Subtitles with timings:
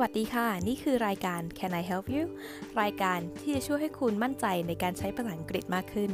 [0.00, 2.24] วัสดีค่ะ นี่คือรายการ Can I Help You
[2.82, 6.10] รายการที่จะช่วยให้คุณมั่นใจในการใช้ภาษาอังกฤษมากขึ้น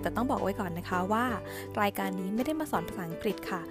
[0.00, 1.26] แต่ต้องบอกไว้ก่อนนะคะว่า
[1.82, 3.62] รายการนี้ไม่ได้มาสอนภาษาอังกฤษค่ะ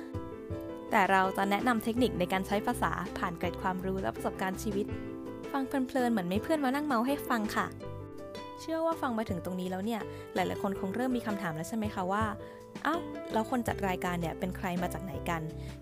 [0.91, 4.85] แต่เราจะแนะนำเทคนิคในการใช้ภาษาผ่านเกร็ดความรู้และประสบการณ์ชีวิต
[5.51, 7.67] ฟังเพลินๆเหมือนไม่เพื่อนมานั่งเมาให้ฟังค่ะ
[8.61, 10.01] เชื่อว่าฟังมาถึงตรงนี้แล้วเนี่ย
[10.35, 12.23] หลาย ๆ คนคงเริ่มมีคำถามแล้วใช่ไหมคะว่า
[12.83, 12.95] เอ้า
[13.33, 15.41] แล้วคนจัดรายการเนี่ยเป็นใครมาจากไหนกัน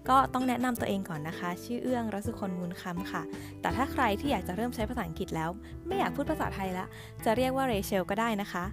[0.10, 3.24] ก็ต้องแนะนำตัวเองก่อนนะคะ ชื่อเอื้องรัศคนมูลคำค่ะ
[3.62, 5.50] แต่ถ้าใครที่อยากจะเริ่มใช้ภาษาอังกฤษแล้ว
[5.88, 6.86] ไม่อยากพูดภาษาไทยละ
[7.26, 8.66] จะเรียกว่าเรเชลก็ได้นะคะ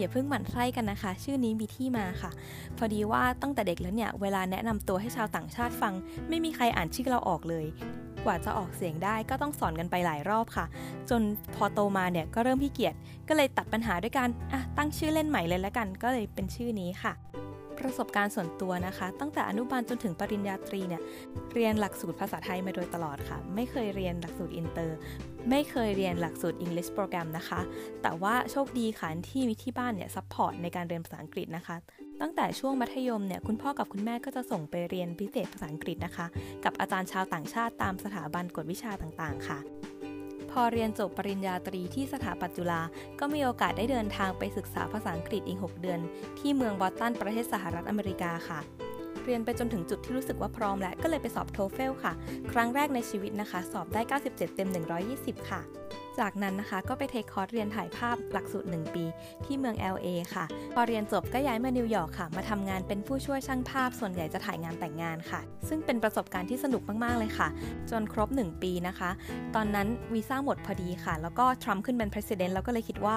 [0.00, 2.30] อย่าเพิ่งหมั่นไส้กันนะคะ ชื่อนี้มีที่มาค่ะ
[2.78, 5.94] พอดีว่าตั้งแต่เด็กแล้วเนี่ย เวลาแนะนำตัวให้ชาวต่างชาติฟัง
[6.28, 7.66] ไม่มีใครอ่านชื่อเราออกเลย
[8.24, 10.66] กว่าจะออกเสียงได้ก็ต้องสอนกันไปหลายรอบค่ะ
[11.10, 11.22] จน
[11.56, 12.94] พอโตมาเนี่ยก็เริ่มขี้เกียจ
[13.28, 17.12] ก็เลยตัดปัญหาด้วยการอะตั้งชื่อเล่นใหม่เลยแล้วกัน ก็เลยเป็นชื่อนี้ค่ะ
[17.78, 21.02] ประสบการณ์ส่วนตัวนะคะ ตั้งแต่อนุบาลจนถึงปริญญาตรีเนี่ย
[21.54, 24.96] เรียนหลักสูตรภาษาไทยมาโดยตลอดค่ะ ไม่เคยเรียนหลักสูตรอินเตอร์
[25.48, 27.60] ไม่เคยเรียนหลักสูตร English Program นะคะ
[28.02, 31.76] แต่ว่าโชคดีค่ะที่มีที่บ้านเนี่ย support ในการเรียนภาษาอังกฤษนะคะ
[32.20, 36.26] ตั้งแต่ช่วงมัธยมเนี่ยคุณพ่อกับคุณแม่ก็จะส่งไปเรียนพิเศษภาษาอังกฤษนะคะ
[36.64, 39.58] กับอาจารย์ชาวต่างชาติตามสถาบันกวดวิชาต่างๆ ค่ะ
[40.50, 42.80] พอเรียนจบปริญญาตรีที่สถาปัตจุฬา
[43.20, 46.00] ก็มีโอกาสได้เดินทางไปศึกษาภาษาอังกฤษอีก 6 เดือน
[46.38, 48.60] ที่เมืองบอสตันประเทศสหรัฐอเมริกาค่ะ
[49.24, 52.12] เรียนไปจนถึงจุดที่รู้สึกว่าพร้อมแล้ว ก็เลยไปสอบ TOEFL ค่ะ
[52.52, 54.68] ครั้งแรกในชีวิตนะคะ สอบได้ 97 เต็ม
[55.08, 55.62] 120 ค่ะ
[56.20, 59.04] จากนั้นนะคะก็ไป take คอร์สเรียนถ่ายภาพหลักสูตร 1 ปี
[59.44, 67.48] ที่เมือง LA ค่ะ พอเรียนจบก็ย้ายมานิวยอร์กค่ะ มาทำงานเป็นผู้ช่วยช่างภาพส่วนใหญ่จะถ่ายงานแต่งงานค่ะ ซึ่งเป็นประสบการณ์ที่สนุกมาก ๆ เลยค่ะ
[67.90, 69.10] จนครบ 1 ปีนะคะ
[69.54, 73.16] ตอนนั้นวีซ่าหมดพอดีค่ะ แล้วก็ทรัมป์ขึ้นเป็น president แล้วก็เลยคิดว่า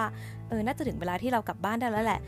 [0.50, 2.22] เออ น่าจะถึงเวลาที่เรากลับบ้านได้แล้วแหละ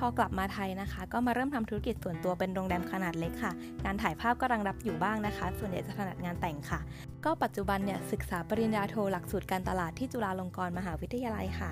[0.00, 3.52] พอกลับมาไทยนะคะ ก็มาเริ่มทำธุรกิจส่วนตัวเป็นโรงแรมขนาดเล็กค่ะ
[3.84, 6.80] งานถ่ายภาพก็รังรับอยู่บ้างนะคะ ส่วนใหญ่จะถนัดงานแต่งค่ะ
[7.24, 11.70] ก็ปัจจุบันเนี่ยศึกษาปริญญาโทหลักสูตรการตลาดที่จุฬาลงกรณ์มหาวิทยาลัยค่ะ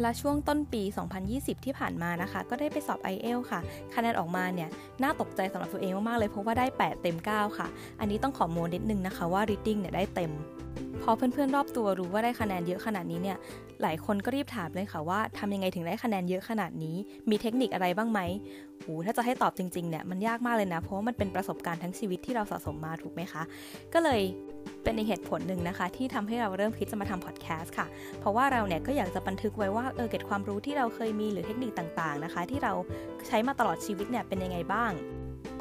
[0.00, 0.82] และช่วงต้นปี
[1.24, 3.60] 2020 ที่ผ่านมานะคะ ก็ได้ไปสอบ i อ l ค่ะ
[3.94, 4.68] คะแนนออกมาเนี่ย
[5.02, 7.68] น่าตกใจสำหรับตัวเองมากๆเลย เพราะว่าได้ 8 เต็ม 9 ค่ะ
[8.00, 10.32] อันนี้ต้องขอโมนิดนึงนะคะว่า reading เนี่ยได้เต็ม
[11.02, 13.38] พอเพื่อนๆรอบตัวรู้ว่าได้คะแนนเยอะขนาดนี้เนี่ย
[13.82, 16.96] หลายคนก็รีบถามเลยค่ะว่าทำยังไงถึงได้คะแนนเยอะขนาดนี้
[17.30, 18.20] มีเทคนิคอะไรบ้างไหม
[18.80, 23.42] โหถ้าจะให้ตอบจริงๆเนี่ยมันยากมากเลยนะ เพราะว่ามันเป็นประสบการณ์ทั้งชีวิตที่เราสะสมมาถูกไหมคะ
[23.94, 24.20] ก็เลย
[24.82, 27.86] เป็นอีกเหตุผลหนึ่งนะคะ ที่ทำให้เราเริ่มคิดจะมาทำพอดแคสต์ค่ะ
[28.20, 32.72] เพราะว่าเราเนี่ยก็อยากจะบันทึกไว้ว่าเออเก็บความรู้ที่เราเคยมีหรือเทคนิคต่างๆนะคะ ที่เรา
[33.28, 34.92] ใช้มาตลอดชีวิตเนี่ยเป็นยังไงบ้าง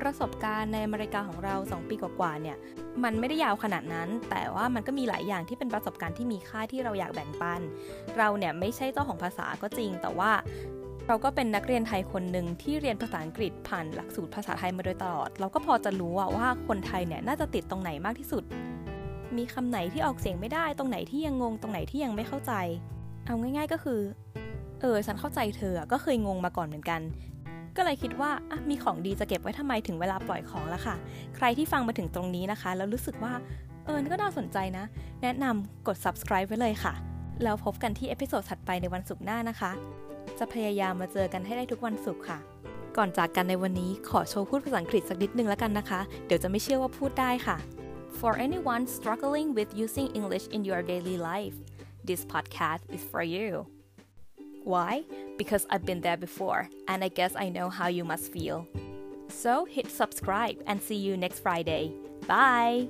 [0.02, 2.58] ประสบการณ์ในอเมริกาของเรา 2 ปีกว่าๆเนี่ย
[3.04, 7.62] มันไม่ได้ยาวขนาดนั้น แต่ว่ามันก็มีหลายอย่างที่เป็นประสบการณ์ที่มีค่าที่เราอยากแบ่งปัน
[8.18, 10.32] เราเนี่ยไม่ใช่เจ้าของภาษาก็จริง แต่ว่า
[11.08, 18.44] เราก็เป็นนักเรียนไทยคนหนึ่งที่เรียนภาษาอังกฤษผ่านหลักสูตรภาษาไทยมาโดยตลอด เราก็พอจะรู้ว่าคนไทยเนี่ยน่าจะติดตรงไหนมากที่สุด
[19.38, 22.54] มีคำไหนที่ออกเสียงไม่ได้ ตรงไหนที่ยังงง ตรงไหนที่ยังไม่เข้าใจ
[23.26, 24.00] เอาง่าย ๆก็คือ
[24.82, 27.02] เออฉันเข้าใจเธอก็เคยงงมาก่อนเหมือนกัน
[27.78, 30.96] ก็เลยคิดว่าอะมีของดีจะเก็บไว้ทำไมถึงเวลาปล่อยของแล้วค่ะ
[31.36, 33.34] ใครที่ฟังมาถึงตรงนี้นะคะ แล้วรู้สึกว่า
[33.86, 34.86] เออก็น่าสนใจนะ
[35.22, 36.94] แนะนำกด subscribe ไว้เลยค่ะ
[37.44, 39.72] แล้วพบกันที่ episode ถัดไปในวันศุกร์หน้านะคะ
[40.40, 42.40] จะพยายามมาเจอกันให้ได้ทุกวันศุกร์ค่ะ
[42.98, 47.58] ก่อนจากกันในวันนี้ขอโชว์พูดภาษาอังกฤษสักนิดนึงแล้วกันนะคะ เดี๋ยวจะไม่เชื่อว่าพูดได้ค่ะ
[48.20, 51.56] For anyone struggling with using English in your daily life,
[52.08, 53.68] this podcast is for you.
[54.64, 54.94] Why?
[55.38, 58.68] Because I've been there before, and I guess I know how you must feel.
[59.28, 61.92] So hit subscribe and see you next Friday.
[62.28, 62.88] Bye!